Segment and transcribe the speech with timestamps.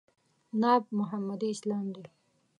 [0.61, 2.03] ناب محمدي اسلام دی.